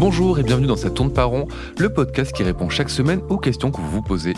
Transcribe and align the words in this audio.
Bonjour 0.00 0.38
et 0.38 0.42
bienvenue 0.42 0.66
dans 0.66 0.76
cette 0.76 0.94
tourne 0.94 1.12
par 1.12 1.28
rond, 1.28 1.46
le 1.76 1.92
podcast 1.92 2.32
qui 2.32 2.42
répond 2.42 2.70
chaque 2.70 2.88
semaine 2.88 3.20
aux 3.28 3.36
questions 3.36 3.70
que 3.70 3.82
vous 3.82 3.90
vous 3.90 4.00
posez. 4.00 4.32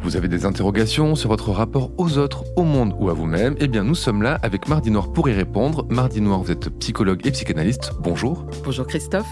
Vous 0.00 0.16
avez 0.16 0.26
des 0.26 0.44
interrogations 0.44 1.14
sur 1.14 1.28
votre 1.28 1.52
rapport 1.52 1.92
aux 1.98 2.18
autres, 2.18 2.42
au 2.56 2.64
monde 2.64 2.96
ou 2.98 3.10
à 3.10 3.12
vous-même? 3.12 3.54
Eh 3.60 3.68
bien, 3.68 3.84
nous 3.84 3.94
sommes 3.94 4.22
là 4.22 4.40
avec 4.42 4.66
Mardi 4.68 4.90
Noir 4.90 5.12
pour 5.12 5.28
y 5.28 5.32
répondre. 5.32 5.86
Mardi 5.88 6.20
Noir, 6.20 6.42
vous 6.42 6.50
êtes 6.50 6.68
psychologue 6.80 7.24
et 7.24 7.30
psychanalyste. 7.30 7.92
Bonjour. 8.00 8.44
Bonjour 8.64 8.88
Christophe. 8.88 9.28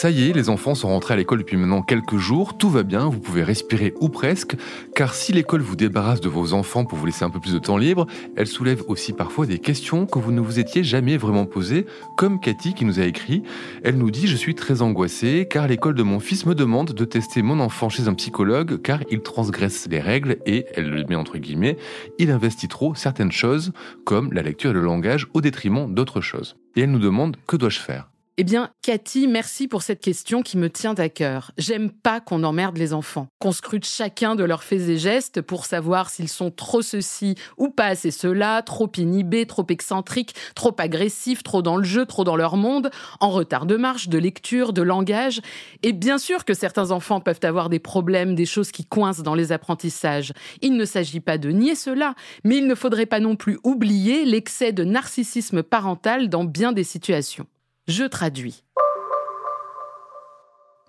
Ça 0.00 0.08
y 0.08 0.30
est, 0.30 0.32
les 0.32 0.48
enfants 0.48 0.74
sont 0.74 0.88
rentrés 0.88 1.12
à 1.12 1.16
l'école 1.18 1.40
depuis 1.40 1.58
maintenant 1.58 1.82
quelques 1.82 2.16
jours, 2.16 2.56
tout 2.56 2.70
va 2.70 2.84
bien, 2.84 3.10
vous 3.10 3.20
pouvez 3.20 3.42
respirer 3.42 3.92
ou 4.00 4.08
presque, 4.08 4.56
car 4.94 5.12
si 5.12 5.30
l'école 5.30 5.60
vous 5.60 5.76
débarrasse 5.76 6.22
de 6.22 6.30
vos 6.30 6.54
enfants 6.54 6.86
pour 6.86 6.96
vous 6.96 7.04
laisser 7.04 7.22
un 7.22 7.28
peu 7.28 7.38
plus 7.38 7.52
de 7.52 7.58
temps 7.58 7.76
libre, 7.76 8.06
elle 8.34 8.46
soulève 8.46 8.82
aussi 8.88 9.12
parfois 9.12 9.44
des 9.44 9.58
questions 9.58 10.06
que 10.06 10.18
vous 10.18 10.32
ne 10.32 10.40
vous 10.40 10.58
étiez 10.58 10.84
jamais 10.84 11.18
vraiment 11.18 11.44
posées, 11.44 11.84
comme 12.16 12.40
Cathy 12.40 12.72
qui 12.72 12.86
nous 12.86 12.98
a 12.98 13.04
écrit. 13.04 13.42
Elle 13.84 13.98
nous 13.98 14.10
dit 14.10 14.26
Je 14.26 14.36
suis 14.36 14.54
très 14.54 14.80
angoissée 14.80 15.46
car 15.50 15.68
l'école 15.68 15.96
de 15.96 16.02
mon 16.02 16.18
fils 16.18 16.46
me 16.46 16.54
demande 16.54 16.94
de 16.94 17.04
tester 17.04 17.42
mon 17.42 17.60
enfant 17.60 17.90
chez 17.90 18.08
un 18.08 18.14
psychologue 18.14 18.80
car 18.80 19.00
il 19.10 19.20
transgresse 19.20 19.86
les 19.90 20.00
règles 20.00 20.38
et, 20.46 20.64
elle 20.76 20.88
le 20.88 21.04
met 21.04 21.14
entre 21.14 21.36
guillemets, 21.36 21.76
il 22.18 22.30
investit 22.30 22.68
trop 22.68 22.94
certaines 22.94 23.32
choses, 23.32 23.72
comme 24.06 24.32
la 24.32 24.40
lecture 24.40 24.70
et 24.70 24.72
le 24.72 24.80
langage, 24.80 25.26
au 25.34 25.42
détriment 25.42 25.92
d'autres 25.92 26.22
choses. 26.22 26.56
Et 26.74 26.80
elle 26.80 26.90
nous 26.90 26.98
demande 26.98 27.36
Que 27.46 27.56
dois-je 27.56 27.80
faire? 27.80 28.10
Eh 28.40 28.44
bien, 28.44 28.70
Cathy, 28.80 29.28
merci 29.28 29.68
pour 29.68 29.82
cette 29.82 30.00
question 30.00 30.40
qui 30.40 30.56
me 30.56 30.70
tient 30.70 30.94
à 30.94 31.10
cœur. 31.10 31.52
J'aime 31.58 31.90
pas 31.90 32.20
qu'on 32.20 32.42
emmerde 32.42 32.78
les 32.78 32.94
enfants, 32.94 33.28
qu'on 33.38 33.52
scrute 33.52 33.84
chacun 33.84 34.34
de 34.34 34.44
leurs 34.44 34.64
faits 34.64 34.88
et 34.88 34.96
gestes 34.96 35.42
pour 35.42 35.66
savoir 35.66 36.08
s'ils 36.08 36.30
sont 36.30 36.50
trop 36.50 36.80
ceci 36.80 37.34
ou 37.58 37.68
pas 37.68 37.88
assez 37.88 38.10
cela, 38.10 38.62
trop 38.62 38.90
inhibés, 38.96 39.44
trop 39.44 39.66
excentriques, 39.68 40.34
trop 40.54 40.74
agressifs, 40.78 41.42
trop 41.42 41.60
dans 41.60 41.76
le 41.76 41.84
jeu, 41.84 42.06
trop 42.06 42.24
dans 42.24 42.36
leur 42.36 42.56
monde, 42.56 42.90
en 43.20 43.28
retard 43.28 43.66
de 43.66 43.76
marche, 43.76 44.08
de 44.08 44.16
lecture, 44.16 44.72
de 44.72 44.80
langage. 44.80 45.42
Et 45.82 45.92
bien 45.92 46.16
sûr 46.16 46.46
que 46.46 46.54
certains 46.54 46.92
enfants 46.92 47.20
peuvent 47.20 47.40
avoir 47.42 47.68
des 47.68 47.78
problèmes, 47.78 48.34
des 48.34 48.46
choses 48.46 48.72
qui 48.72 48.86
coincent 48.86 49.22
dans 49.22 49.34
les 49.34 49.52
apprentissages. 49.52 50.32
Il 50.62 50.78
ne 50.78 50.86
s'agit 50.86 51.20
pas 51.20 51.36
de 51.36 51.50
nier 51.50 51.74
cela, 51.74 52.14
mais 52.44 52.56
il 52.56 52.66
ne 52.66 52.74
faudrait 52.74 53.04
pas 53.04 53.20
non 53.20 53.36
plus 53.36 53.58
oublier 53.64 54.24
l'excès 54.24 54.72
de 54.72 54.84
narcissisme 54.84 55.62
parental 55.62 56.30
dans 56.30 56.44
bien 56.44 56.72
des 56.72 56.84
situations. 56.84 57.46
Je 57.90 58.04
traduis. 58.04 58.62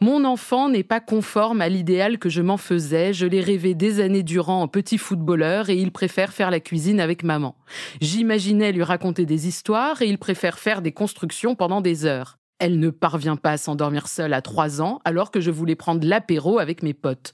Mon 0.02 0.24
enfant 0.24 0.70
n'est 0.70 0.84
pas 0.84 1.00
conforme 1.00 1.60
à 1.60 1.68
l'idéal 1.68 2.20
que 2.20 2.30
je 2.30 2.44
m'en 2.44 2.58
faisais, 2.58 3.12
je 3.12 3.26
l'ai 3.26 3.42
rêvé 3.42 3.74
des 3.74 4.02
années 4.02 4.22
durant 4.22 4.62
en 4.62 4.68
petit 4.68 5.00
footballeur 5.00 5.72
et 5.72 5.78
il 5.78 5.92
préfère 5.92 6.32
faire 6.32 6.52
la 6.52 6.60
cuisine 6.60 7.00
avec 7.00 7.24
maman. 7.24 7.56
J'imaginais 8.02 8.72
lui 8.72 8.84
raconter 8.84 9.26
des 9.26 9.48
histoires 9.48 10.04
et 10.04 10.10
il 10.10 10.20
préfère 10.20 10.60
faire 10.60 10.84
des 10.84 10.92
constructions 10.92 11.56
pendant 11.56 11.82
des 11.82 12.06
heures. 12.06 12.38
Elle 12.60 12.78
ne 12.78 12.92
parvient 12.92 13.36
pas 13.36 13.54
à 13.54 13.58
s'endormir 13.58 14.08
seule 14.08 14.36
à 14.36 14.44
trois 14.44 14.80
ans 14.80 15.02
alors 15.04 15.32
que 15.32 15.42
je 15.42 15.50
voulais 15.50 15.76
prendre 15.76 16.08
l'apéro 16.08 16.60
avec 16.60 16.84
mes 16.84 16.94
potes. 16.94 17.34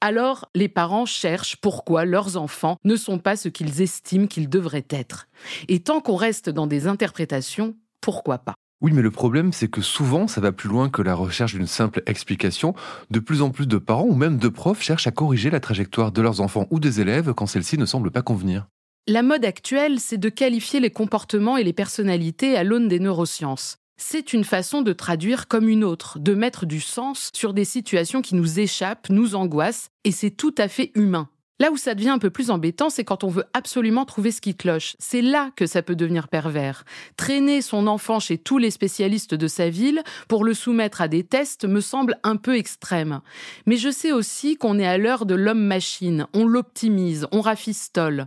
Alors 0.00 0.50
les 0.56 0.68
parents 0.68 1.06
cherchent 1.06 1.58
pourquoi 1.58 2.04
leurs 2.04 2.36
enfants 2.36 2.78
ne 2.82 2.96
sont 2.96 3.20
pas 3.20 3.36
ce 3.36 3.48
qu'ils 3.48 3.80
estiment 3.80 4.26
qu'ils 4.26 4.48
devraient 4.48 4.88
être. 4.90 5.28
Et 5.68 5.78
tant 5.78 6.00
qu'on 6.00 6.16
reste 6.16 6.50
dans 6.50 6.66
des 6.66 6.88
interprétations, 6.88 7.76
pourquoi 8.00 8.38
pas? 8.38 8.54
Oui, 8.80 8.92
mais 8.92 9.02
le 9.02 9.10
problème, 9.10 9.52
c'est 9.52 9.68
que 9.68 9.80
souvent, 9.80 10.28
ça 10.28 10.42
va 10.42 10.52
plus 10.52 10.68
loin 10.68 10.90
que 10.90 11.00
la 11.00 11.14
recherche 11.14 11.54
d'une 11.54 11.66
simple 11.66 12.02
explication. 12.06 12.74
De 13.10 13.18
plus 13.18 13.40
en 13.40 13.50
plus 13.50 13.66
de 13.66 13.78
parents 13.78 14.06
ou 14.06 14.14
même 14.14 14.36
de 14.36 14.48
profs 14.48 14.82
cherchent 14.82 15.06
à 15.06 15.10
corriger 15.10 15.48
la 15.48 15.60
trajectoire 15.60 16.12
de 16.12 16.20
leurs 16.20 16.40
enfants 16.40 16.66
ou 16.70 16.80
des 16.80 17.00
élèves 17.00 17.32
quand 17.32 17.46
celle-ci 17.46 17.78
ne 17.78 17.86
semble 17.86 18.10
pas 18.10 18.20
convenir. 18.22 18.66
La 19.06 19.22
mode 19.22 19.44
actuelle, 19.44 20.00
c'est 20.00 20.18
de 20.18 20.28
qualifier 20.28 20.80
les 20.80 20.90
comportements 20.90 21.56
et 21.56 21.64
les 21.64 21.72
personnalités 21.72 22.56
à 22.56 22.64
l'aune 22.64 22.88
des 22.88 23.00
neurosciences. 23.00 23.76
C'est 23.96 24.32
une 24.32 24.44
façon 24.44 24.82
de 24.82 24.92
traduire 24.92 25.46
comme 25.46 25.68
une 25.68 25.84
autre, 25.84 26.18
de 26.18 26.34
mettre 26.34 26.66
du 26.66 26.80
sens 26.80 27.30
sur 27.32 27.54
des 27.54 27.64
situations 27.64 28.22
qui 28.22 28.34
nous 28.34 28.58
échappent, 28.58 29.08
nous 29.08 29.34
angoissent, 29.34 29.88
et 30.04 30.10
c'est 30.10 30.30
tout 30.30 30.54
à 30.58 30.68
fait 30.68 30.90
humain. 30.94 31.28
Là 31.60 31.70
où 31.70 31.76
ça 31.76 31.94
devient 31.94 32.08
un 32.08 32.18
peu 32.18 32.30
plus 32.30 32.50
embêtant, 32.50 32.90
c'est 32.90 33.04
quand 33.04 33.22
on 33.22 33.28
veut 33.28 33.44
absolument 33.52 34.04
trouver 34.04 34.32
ce 34.32 34.40
qui 34.40 34.56
cloche. 34.56 34.96
C'est 34.98 35.22
là 35.22 35.52
que 35.54 35.66
ça 35.66 35.82
peut 35.82 35.94
devenir 35.94 36.26
pervers. 36.26 36.84
Traîner 37.16 37.62
son 37.62 37.86
enfant 37.86 38.18
chez 38.18 38.38
tous 38.38 38.58
les 38.58 38.72
spécialistes 38.72 39.34
de 39.34 39.46
sa 39.46 39.70
ville 39.70 40.02
pour 40.26 40.42
le 40.42 40.52
soumettre 40.52 41.00
à 41.00 41.06
des 41.06 41.22
tests 41.22 41.64
me 41.64 41.80
semble 41.80 42.18
un 42.24 42.34
peu 42.34 42.56
extrême. 42.56 43.20
Mais 43.66 43.76
je 43.76 43.90
sais 43.90 44.10
aussi 44.10 44.56
qu'on 44.56 44.80
est 44.80 44.86
à 44.86 44.98
l'heure 44.98 45.26
de 45.26 45.36
l'homme-machine. 45.36 46.26
On 46.34 46.44
l'optimise, 46.44 47.28
on 47.30 47.40
rafistole. 47.40 48.26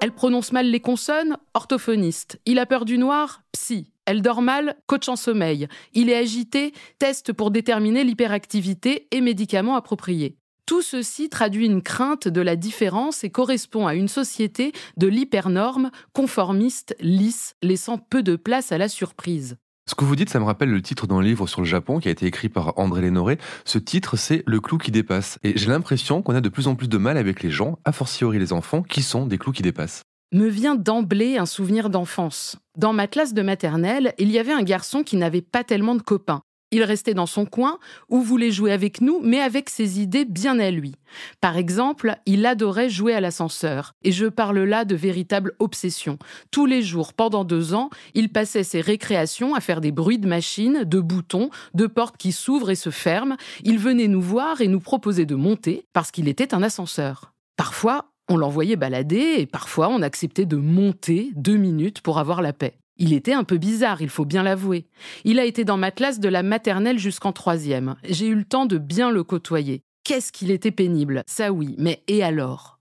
Elle 0.00 0.12
prononce 0.12 0.50
mal 0.50 0.66
les 0.66 0.80
consonnes 0.80 1.36
Orthophoniste. 1.54 2.40
Il 2.46 2.58
a 2.58 2.66
peur 2.66 2.84
du 2.84 2.98
noir 2.98 3.42
Psy. 3.52 3.93
Elle 4.06 4.22
dort 4.22 4.42
mal, 4.42 4.76
coach 4.86 5.08
en 5.08 5.16
sommeil. 5.16 5.66
Il 5.92 6.10
est 6.10 6.16
agité, 6.16 6.72
test 6.98 7.32
pour 7.32 7.50
déterminer 7.50 8.04
l'hyperactivité 8.04 9.08
et 9.10 9.20
médicaments 9.20 9.76
appropriés. 9.76 10.36
Tout 10.66 10.82
ceci 10.82 11.28
traduit 11.28 11.66
une 11.66 11.82
crainte 11.82 12.26
de 12.26 12.40
la 12.40 12.56
différence 12.56 13.22
et 13.22 13.30
correspond 13.30 13.86
à 13.86 13.94
une 13.94 14.08
société 14.08 14.72
de 14.96 15.06
l'hypernorme, 15.06 15.90
conformiste, 16.14 16.96
lisse, 17.00 17.54
laissant 17.62 17.98
peu 17.98 18.22
de 18.22 18.36
place 18.36 18.72
à 18.72 18.78
la 18.78 18.88
surprise. 18.88 19.56
Ce 19.86 19.94
que 19.94 20.06
vous 20.06 20.16
dites, 20.16 20.30
ça 20.30 20.40
me 20.40 20.44
rappelle 20.44 20.70
le 20.70 20.80
titre 20.80 21.06
d'un 21.06 21.20
livre 21.20 21.46
sur 21.46 21.60
le 21.60 21.66
Japon 21.66 22.00
qui 22.00 22.08
a 22.08 22.10
été 22.10 22.24
écrit 22.24 22.48
par 22.48 22.78
André 22.78 23.02
Lénoré. 23.02 23.36
Ce 23.66 23.76
titre, 23.76 24.16
c'est 24.16 24.42
Le 24.46 24.58
clou 24.58 24.78
qui 24.78 24.90
dépasse. 24.90 25.38
Et 25.42 25.58
j'ai 25.58 25.68
l'impression 25.68 26.22
qu'on 26.22 26.34
a 26.34 26.40
de 26.40 26.48
plus 26.48 26.68
en 26.68 26.74
plus 26.74 26.88
de 26.88 26.96
mal 26.96 27.18
avec 27.18 27.42
les 27.42 27.50
gens, 27.50 27.78
a 27.84 27.92
fortiori 27.92 28.38
les 28.38 28.54
enfants, 28.54 28.82
qui 28.82 29.02
sont 29.02 29.26
des 29.26 29.36
clous 29.36 29.52
qui 29.52 29.62
dépassent 29.62 30.03
me 30.34 30.48
vient 30.48 30.74
d'emblée 30.74 31.38
un 31.38 31.46
souvenir 31.46 31.90
d'enfance. 31.90 32.56
Dans 32.76 32.92
ma 32.92 33.06
classe 33.06 33.34
de 33.34 33.42
maternelle, 33.42 34.14
il 34.18 34.32
y 34.32 34.38
avait 34.40 34.52
un 34.52 34.64
garçon 34.64 35.04
qui 35.04 35.16
n'avait 35.16 35.42
pas 35.42 35.62
tellement 35.62 35.94
de 35.94 36.02
copains. 36.02 36.42
Il 36.72 36.82
restait 36.82 37.14
dans 37.14 37.26
son 37.26 37.46
coin 37.46 37.78
ou 38.08 38.20
voulait 38.20 38.50
jouer 38.50 38.72
avec 38.72 39.00
nous, 39.00 39.20
mais 39.22 39.40
avec 39.40 39.70
ses 39.70 40.00
idées 40.00 40.24
bien 40.24 40.58
à 40.58 40.72
lui. 40.72 40.96
Par 41.40 41.56
exemple, 41.56 42.16
il 42.26 42.44
adorait 42.46 42.90
jouer 42.90 43.14
à 43.14 43.20
l'ascenseur, 43.20 43.92
et 44.02 44.10
je 44.10 44.26
parle 44.26 44.58
là 44.58 44.84
de 44.84 44.96
véritable 44.96 45.52
obsession. 45.60 46.18
Tous 46.50 46.66
les 46.66 46.82
jours, 46.82 47.12
pendant 47.12 47.44
deux 47.44 47.72
ans, 47.72 47.90
il 48.14 48.28
passait 48.28 48.64
ses 48.64 48.80
récréations 48.80 49.54
à 49.54 49.60
faire 49.60 49.80
des 49.80 49.92
bruits 49.92 50.18
de 50.18 50.26
machines, 50.26 50.82
de 50.82 50.98
boutons, 50.98 51.50
de 51.74 51.86
portes 51.86 52.16
qui 52.16 52.32
s'ouvrent 52.32 52.70
et 52.70 52.74
se 52.74 52.90
ferment. 52.90 53.36
Il 53.62 53.78
venait 53.78 54.08
nous 54.08 54.22
voir 54.22 54.60
et 54.60 54.66
nous 54.66 54.80
proposait 54.80 55.26
de 55.26 55.36
monter 55.36 55.86
parce 55.92 56.10
qu'il 56.10 56.26
était 56.26 56.54
un 56.54 56.62
ascenseur. 56.64 57.34
Parfois, 57.56 58.06
on 58.28 58.36
l'envoyait 58.36 58.76
balader 58.76 59.36
et 59.38 59.46
parfois 59.46 59.88
on 59.88 60.02
acceptait 60.02 60.46
de 60.46 60.56
monter 60.56 61.30
deux 61.34 61.56
minutes 61.56 62.00
pour 62.00 62.18
avoir 62.18 62.42
la 62.42 62.52
paix. 62.52 62.78
Il 62.96 63.12
était 63.12 63.32
un 63.32 63.44
peu 63.44 63.58
bizarre, 63.58 64.02
il 64.02 64.08
faut 64.08 64.24
bien 64.24 64.42
l'avouer. 64.42 64.86
Il 65.24 65.40
a 65.40 65.44
été 65.44 65.64
dans 65.64 65.76
ma 65.76 65.90
classe 65.90 66.20
de 66.20 66.28
la 66.28 66.42
maternelle 66.42 66.98
jusqu'en 66.98 67.32
troisième. 67.32 67.96
J'ai 68.04 68.28
eu 68.28 68.36
le 68.36 68.44
temps 68.44 68.66
de 68.66 68.78
bien 68.78 69.10
le 69.10 69.24
côtoyer. 69.24 69.82
Qu'est-ce 70.04 70.32
qu'il 70.32 70.50
était 70.50 70.70
pénible, 70.70 71.24
ça 71.26 71.50
oui, 71.50 71.74
mais 71.78 72.02
et 72.06 72.22
alors? 72.22 72.78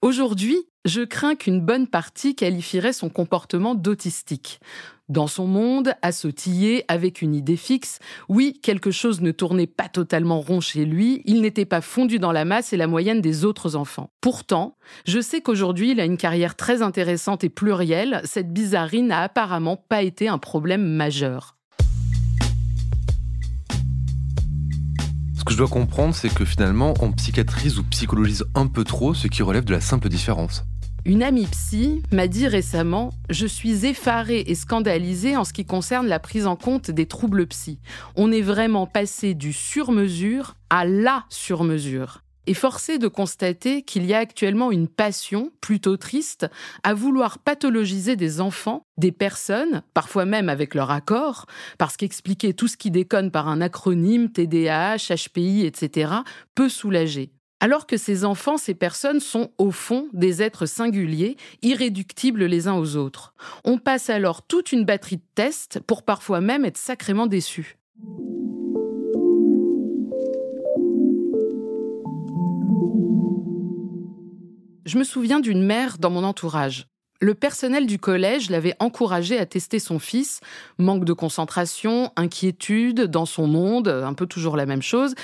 Aujourd'hui, 0.00 0.56
je 0.84 1.02
crains 1.02 1.36
qu'une 1.36 1.60
bonne 1.60 1.86
partie 1.86 2.34
qualifierait 2.34 2.92
son 2.92 3.08
comportement 3.08 3.76
d'autistique. 3.76 4.58
Dans 5.12 5.26
son 5.26 5.46
monde, 5.46 5.92
à 6.00 6.10
sautiller 6.10 6.86
avec 6.88 7.20
une 7.20 7.34
idée 7.34 7.58
fixe, 7.58 7.98
oui, 8.30 8.58
quelque 8.62 8.90
chose 8.90 9.20
ne 9.20 9.30
tournait 9.30 9.66
pas 9.66 9.90
totalement 9.90 10.40
rond 10.40 10.62
chez 10.62 10.86
lui, 10.86 11.20
il 11.26 11.42
n'était 11.42 11.66
pas 11.66 11.82
fondu 11.82 12.18
dans 12.18 12.32
la 12.32 12.46
masse 12.46 12.72
et 12.72 12.78
la 12.78 12.86
moyenne 12.86 13.20
des 13.20 13.44
autres 13.44 13.76
enfants. 13.76 14.08
Pourtant, 14.22 14.78
je 15.04 15.20
sais 15.20 15.42
qu'aujourd'hui 15.42 15.90
il 15.90 16.00
a 16.00 16.06
une 16.06 16.16
carrière 16.16 16.56
très 16.56 16.80
intéressante 16.80 17.44
et 17.44 17.50
plurielle, 17.50 18.22
cette 18.24 18.54
bizarrerie 18.54 19.02
n'a 19.02 19.20
apparemment 19.20 19.76
pas 19.76 20.00
été 20.00 20.28
un 20.28 20.38
problème 20.38 20.82
majeur. 20.82 21.58
Ce 25.36 25.44
que 25.44 25.52
je 25.52 25.58
dois 25.58 25.68
comprendre, 25.68 26.14
c'est 26.14 26.32
que 26.32 26.46
finalement, 26.46 26.94
on 27.02 27.12
psychiatrise 27.12 27.78
ou 27.78 27.84
psychologise 27.84 28.46
un 28.54 28.66
peu 28.66 28.82
trop 28.82 29.12
ce 29.12 29.26
qui 29.26 29.42
relève 29.42 29.64
de 29.64 29.72
la 29.72 29.82
simple 29.82 30.08
différence. 30.08 30.64
Une 31.04 31.24
amie 31.24 31.48
psy 31.48 32.00
m'a 32.12 32.28
dit 32.28 32.46
récemment 32.46 33.10
Je 33.28 33.46
suis 33.46 33.86
effarée 33.86 34.44
et 34.46 34.54
scandalisée 34.54 35.36
en 35.36 35.42
ce 35.42 35.52
qui 35.52 35.64
concerne 35.64 36.06
la 36.06 36.20
prise 36.20 36.46
en 36.46 36.54
compte 36.54 36.92
des 36.92 37.06
troubles 37.06 37.48
psy. 37.48 37.80
On 38.14 38.30
est 38.30 38.40
vraiment 38.40 38.86
passé 38.86 39.34
du 39.34 39.52
sur-mesure 39.52 40.54
à 40.70 40.84
la 40.84 41.24
sur-mesure. 41.28 42.22
Et 42.46 42.54
forcé 42.54 42.98
de 42.98 43.08
constater 43.08 43.82
qu'il 43.82 44.04
y 44.06 44.14
a 44.14 44.18
actuellement 44.18 44.70
une 44.70 44.86
passion, 44.86 45.50
plutôt 45.60 45.96
triste, 45.96 46.46
à 46.84 46.94
vouloir 46.94 47.40
pathologiser 47.40 48.14
des 48.14 48.40
enfants, 48.40 48.86
des 48.96 49.12
personnes, 49.12 49.82
parfois 49.94 50.24
même 50.24 50.48
avec 50.48 50.72
leur 50.72 50.92
accord, 50.92 51.46
parce 51.78 51.96
qu'expliquer 51.96 52.54
tout 52.54 52.68
ce 52.68 52.76
qui 52.76 52.92
déconne 52.92 53.32
par 53.32 53.48
un 53.48 53.60
acronyme, 53.60 54.30
TDAH, 54.30 55.14
HPI, 55.16 55.66
etc., 55.66 56.12
peut 56.54 56.68
soulager 56.68 57.32
alors 57.62 57.86
que 57.86 57.96
ces 57.96 58.24
enfants, 58.24 58.56
ces 58.56 58.74
personnes 58.74 59.20
sont 59.20 59.52
au 59.56 59.70
fond 59.70 60.08
des 60.12 60.42
êtres 60.42 60.66
singuliers, 60.66 61.36
irréductibles 61.62 62.44
les 62.44 62.66
uns 62.66 62.74
aux 62.74 62.96
autres. 62.96 63.34
On 63.62 63.78
passe 63.78 64.10
alors 64.10 64.42
toute 64.42 64.72
une 64.72 64.84
batterie 64.84 65.18
de 65.18 65.22
tests 65.36 65.78
pour 65.78 66.02
parfois 66.02 66.40
même 66.40 66.64
être 66.64 66.76
sacrément 66.76 67.28
déçus. 67.28 67.78
Je 74.84 74.98
me 74.98 75.04
souviens 75.04 75.38
d'une 75.38 75.62
mère 75.62 75.98
dans 75.98 76.10
mon 76.10 76.24
entourage. 76.24 76.88
Le 77.22 77.34
personnel 77.34 77.86
du 77.86 78.00
collège 78.00 78.50
l'avait 78.50 78.74
encouragé 78.80 79.38
à 79.38 79.46
tester 79.46 79.78
son 79.78 80.00
fils. 80.00 80.40
Manque 80.78 81.04
de 81.04 81.12
concentration, 81.12 82.10
inquiétude 82.16 83.02
dans 83.02 83.26
son 83.26 83.46
monde, 83.46 83.86
un 83.86 84.12
peu 84.12 84.26
toujours 84.26 84.56
la 84.56 84.66
même 84.66 84.82
chose. 84.82 85.14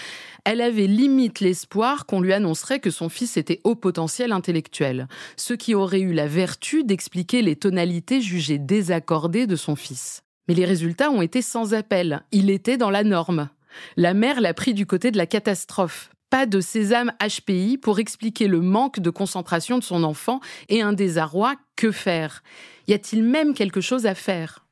Elle 0.44 0.60
avait 0.60 0.86
limite 0.86 1.40
l'espoir 1.40 2.06
qu'on 2.06 2.20
lui 2.20 2.32
annoncerait 2.32 2.78
que 2.78 2.92
son 2.92 3.08
fils 3.08 3.36
était 3.36 3.60
haut 3.64 3.74
potentiel 3.74 4.30
intellectuel, 4.30 5.08
ce 5.36 5.54
qui 5.54 5.74
aurait 5.74 5.98
eu 5.98 6.12
la 6.12 6.28
vertu 6.28 6.84
d'expliquer 6.84 7.42
les 7.42 7.56
tonalités 7.56 8.20
jugées 8.20 8.58
désaccordées 8.58 9.48
de 9.48 9.56
son 9.56 9.74
fils. 9.74 10.22
Mais 10.46 10.54
les 10.54 10.66
résultats 10.66 11.10
ont 11.10 11.20
été 11.20 11.42
sans 11.42 11.74
appel. 11.74 12.22
Il 12.30 12.48
était 12.48 12.76
dans 12.76 12.90
la 12.90 13.02
norme. 13.02 13.48
La 13.96 14.14
mère 14.14 14.40
l'a 14.40 14.54
pris 14.54 14.72
du 14.72 14.86
côté 14.86 15.10
de 15.10 15.18
la 15.18 15.26
catastrophe. 15.26 16.10
Pas 16.30 16.44
de 16.44 16.60
sésame 16.60 17.12
HPI 17.20 17.78
pour 17.78 17.98
expliquer 18.00 18.48
le 18.48 18.60
manque 18.60 19.00
de 19.00 19.08
concentration 19.08 19.78
de 19.78 19.84
son 19.84 20.04
enfant 20.04 20.40
et 20.68 20.82
un 20.82 20.92
désarroi. 20.92 21.54
Que 21.74 21.90
faire? 21.90 22.42
Y 22.86 22.92
a-t-il 22.92 23.22
même 23.22 23.54
quelque 23.54 23.80
chose 23.80 24.04
à 24.04 24.14
faire? 24.14 24.66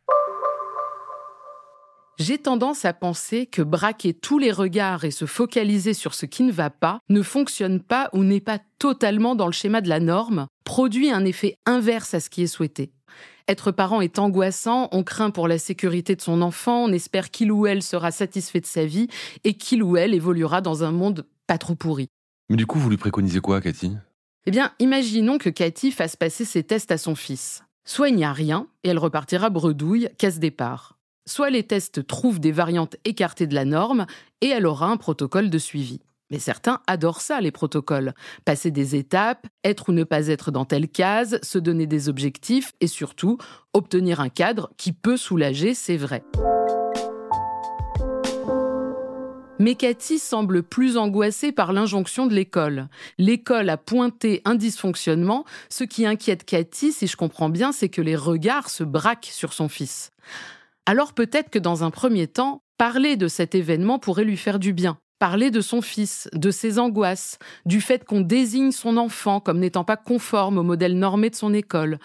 J'ai 2.19 2.38
tendance 2.38 2.85
à 2.85 2.93
penser 2.93 3.47
que 3.47 3.62
braquer 3.62 4.12
tous 4.12 4.38
les 4.38 4.50
regards 4.50 5.05
et 5.05 5.11
se 5.11 5.26
focaliser 5.26 5.94
sur 5.94 6.14
ce 6.14 6.26
qui 6.26 6.43
ne 6.43 6.53
va 6.53 6.70
pas 6.70 6.99
ne 7.08 7.23
fonctionne 7.23 7.81
pas 7.81 8.09
ou 8.12 8.25
n'est 8.25 8.41
pas 8.41 8.59
totalement 8.79 9.35
dans 9.35 9.47
le 9.47 9.52
schéma 9.52 9.81
de 9.81 9.88
la 9.88 10.00
norme, 10.00 10.47
produit 10.64 11.11
un 11.11 11.25
effet 11.25 11.56
inverse 11.67 12.14
à 12.14 12.20
ce 12.20 12.31
qui 12.31 12.43
est 12.43 12.47
souhaité. 12.47 12.91
Être 13.49 13.70
parent 13.70 14.00
est 14.00 14.19
angoissant, 14.19 14.88
on 14.93 15.05
craint 15.05 15.31
pour 15.31 15.47
la 15.47 15.59
sécurité 15.59 16.17
de 16.17 16.23
son 16.23 16.43
enfant, 16.43 16.85
on 16.85 16.93
espère 16.93 17.31
qu'il 17.31 17.52
ou 17.52 17.67
elle 17.67 17.82
sera 17.82 18.11
satisfait 18.11 18.61
de 18.61 18.67
sa 18.67 18.85
vie 18.87 19.09
et 19.44 19.55
qu'il 19.55 19.82
ou 19.82 19.97
elle 19.97 20.14
évoluera 20.14 20.61
dans 20.61 20.85
un 20.85 20.91
monde 20.91 21.26
pas 21.46 21.58
trop 21.58 21.75
pourri. 21.75 22.08
Mais 22.48 22.56
du 22.56 22.66
coup, 22.66 22.78
vous 22.78 22.90
lui 22.90 22.96
préconisez 22.96 23.40
quoi, 23.40 23.60
Cathy? 23.60 23.93
Eh 24.46 24.50
bien, 24.50 24.72
imaginons 24.78 25.38
que 25.38 25.50
Cathy 25.50 25.90
fasse 25.90 26.16
passer 26.16 26.44
ses 26.44 26.62
tests 26.62 26.93
à 26.93 26.98
son 26.98 27.14
fils. 27.14 27.64
Soit 27.84 28.08
il 28.08 28.16
n'y 28.16 28.25
a 28.25 28.32
rien, 28.32 28.69
et 28.84 28.88
elle 28.90 28.98
repartira 28.98 29.50
bredouille, 29.50 30.08
casse 30.19 30.38
départ. 30.38 30.98
Soit 31.28 31.50
les 31.50 31.64
tests 31.64 32.06
trouvent 32.06 32.38
des 32.38 32.52
variantes 32.52 32.96
écartées 33.04 33.48
de 33.48 33.54
la 33.54 33.64
norme, 33.64 34.06
et 34.40 34.48
elle 34.48 34.66
aura 34.66 34.87
un 34.87 34.96
protocole 34.96 35.50
de 35.50 35.58
suivi. 35.58 36.00
Mais 36.31 36.38
certains 36.38 36.81
adorent 36.87 37.20
ça, 37.20 37.40
les 37.40 37.52
protocoles. 37.52 38.14
Passer 38.44 38.70
des 38.70 38.96
étapes, 38.96 39.46
être 39.64 39.88
ou 39.88 39.92
ne 39.92 40.04
pas 40.04 40.26
être 40.28 40.50
dans 40.50 40.64
telle 40.64 40.88
case, 40.88 41.38
se 41.42 41.58
donner 41.58 41.87
des 41.87 42.08
objectifs 42.08 42.72
et 42.81 42.88
surtout 42.88 43.38
obtenir 43.72 44.20
un 44.20 44.28
cadre 44.28 44.70
qui 44.76 44.92
peut 44.92 45.16
soulager, 45.16 45.75
c'est 45.75 45.96
vrai. 45.96 46.25
Mais 49.58 49.75
Cathy 49.75 50.19
semble 50.19 50.62
plus 50.62 50.97
angoissée 50.97 51.50
par 51.50 51.73
l'injonction 51.73 52.26
de 52.26 52.35
l'école. 52.35 52.88
L'école 53.19 53.70
a 53.70 53.76
pointé 53.76 54.43
un 54.44 54.55
dysfonctionnement. 54.55 55.44
Ce 55.70 55.85
qui 55.85 56.06
inquiète 56.06 56.44
Cathy, 56.44 56.93
si 56.93 57.06
je 57.06 57.17
comprends 57.17 57.49
bien, 57.49 57.73
c'est 57.73 57.88
que 57.88 58.03
les 58.03 58.17
regards 58.17 58.69
se 58.69 58.85
braquent 58.85 59.31
sur 59.32 59.53
son 59.55 59.69
fils. 59.69 60.11
Alors 60.85 61.14
peut-être 61.14 61.50
que 61.50 61.58
dans 61.58 61.85
un 61.85 61.91
premier 61.91 62.26
temps, 62.26 62.61
parler 62.76 63.17
de 63.17 63.29
cet 63.29 63.55
événement 63.55 63.99
pourrait 63.99 64.25
lui 64.25 64.37
faire 64.37 64.58
du 64.58 64.73
bien 64.73 64.99
parler 65.19 65.50
de 65.50 65.61
son 65.61 65.81
fils, 65.81 66.29
de 66.35 66.50
ses 66.50 66.79
angoisses, 66.79 67.38
du 67.64 67.81
fait 67.81 68.05
qu'on 68.05 68.20
désigne 68.20 68.70
son 68.70 68.97
enfant 68.97 69.41
comme 69.41 69.61
n'étant 69.61 69.85
pas 69.85 69.97
conforme 69.97 70.59
au 70.59 70.62
modèle 70.62 70.99
normé 70.99 71.31
de 71.31 71.35
son 71.35 71.55
école. 71.55 71.99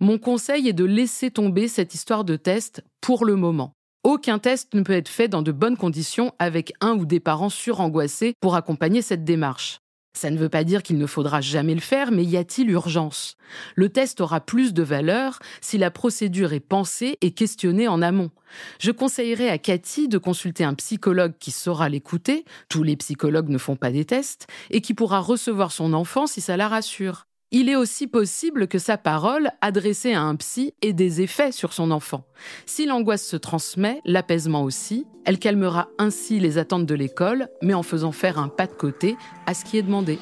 Mon 0.00 0.18
conseil 0.18 0.68
est 0.68 0.72
de 0.72 0.84
laisser 0.84 1.30
tomber 1.30 1.68
cette 1.68 1.94
histoire 1.94 2.24
de 2.24 2.36
test 2.36 2.82
pour 3.00 3.24
le 3.24 3.36
moment. 3.36 3.74
Aucun 4.04 4.38
test 4.38 4.74
ne 4.74 4.82
peut 4.82 4.92
être 4.92 5.08
fait 5.08 5.28
dans 5.28 5.40
de 5.40 5.50
bonnes 5.50 5.78
conditions 5.78 6.34
avec 6.38 6.74
un 6.82 6.92
ou 6.92 7.06
des 7.06 7.20
parents 7.20 7.48
surangoissés 7.48 8.34
pour 8.38 8.54
accompagner 8.54 9.00
cette 9.00 9.24
démarche. 9.24 9.78
Ça 10.14 10.30
ne 10.30 10.36
veut 10.36 10.50
pas 10.50 10.62
dire 10.62 10.82
qu'il 10.82 10.98
ne 10.98 11.06
faudra 11.06 11.40
jamais 11.40 11.74
le 11.74 11.80
faire, 11.80 12.12
mais 12.12 12.22
y 12.22 12.36
a-t-il 12.36 12.70
urgence? 12.70 13.38
Le 13.74 13.88
test 13.88 14.20
aura 14.20 14.40
plus 14.40 14.74
de 14.74 14.82
valeur 14.82 15.38
si 15.62 15.78
la 15.78 15.90
procédure 15.90 16.52
est 16.52 16.60
pensée 16.60 17.16
et 17.22 17.30
questionnée 17.30 17.88
en 17.88 18.02
amont. 18.02 18.30
Je 18.78 18.90
conseillerais 18.90 19.48
à 19.48 19.56
Cathy 19.56 20.06
de 20.06 20.18
consulter 20.18 20.64
un 20.64 20.74
psychologue 20.74 21.32
qui 21.40 21.50
saura 21.50 21.88
l'écouter, 21.88 22.44
tous 22.68 22.82
les 22.82 22.96
psychologues 22.96 23.48
ne 23.48 23.58
font 23.58 23.74
pas 23.74 23.90
des 23.90 24.04
tests, 24.04 24.46
et 24.70 24.82
qui 24.82 24.92
pourra 24.92 25.20
recevoir 25.20 25.72
son 25.72 25.94
enfant 25.94 26.26
si 26.26 26.42
ça 26.42 26.58
la 26.58 26.68
rassure 26.68 27.26
il 27.54 27.68
est 27.68 27.76
aussi 27.76 28.08
possible 28.08 28.66
que 28.66 28.80
sa 28.80 28.98
parole, 28.98 29.48
adressée 29.60 30.12
à 30.12 30.22
un 30.22 30.34
psy, 30.34 30.74
ait 30.82 30.92
des 30.92 31.22
effets 31.22 31.52
sur 31.52 31.72
son 31.72 31.92
enfant. 31.92 32.24
Si 32.66 32.84
l'angoisse 32.84 33.24
se 33.24 33.36
transmet, 33.36 34.00
l'apaisement 34.04 34.64
aussi, 34.64 35.06
elle 35.24 35.38
calmera 35.38 35.86
ainsi 35.98 36.40
les 36.40 36.58
attentes 36.58 36.84
de 36.84 36.94
l'école, 36.96 37.46
mais 37.62 37.72
en 37.72 37.84
faisant 37.84 38.10
faire 38.10 38.40
un 38.40 38.48
pas 38.48 38.66
de 38.66 38.72
côté 38.72 39.16
à 39.46 39.54
ce 39.54 39.64
qui 39.64 39.78
est 39.78 39.82
demandé. 39.82 40.18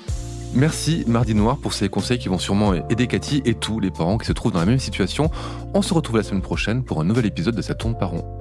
Merci 0.52 1.05
Mardi 1.06 1.34
Noir 1.34 1.56
pour 1.56 1.73
ces 1.73 1.88
conseils 1.88 2.19
qui 2.19 2.29
vont 2.29 2.38
sûrement 2.38 2.75
aider 2.75 3.06
Cathy 3.06 3.40
et 3.46 3.55
tous 3.55 3.81
les 3.81 3.90
parents 3.90 4.19
qui 4.19 4.26
se 4.26 4.35
trouvent 4.35 4.52
dans 4.52 4.61
la 4.61 4.67
même 4.67 4.78
situation. 4.78 5.31
On 5.73 5.81
se 5.81 5.94
retrouve 5.94 6.19
la 6.19 6.23
semaine 6.25 6.43
prochaine 6.43 6.85
pour 6.85 7.00
un 7.00 7.05
nouvel 7.05 7.25
épisode 7.25 7.56
de 7.56 7.62
Sa 7.62 7.75
tourne 7.75 7.96
par 7.96 8.11
rond. 8.11 8.40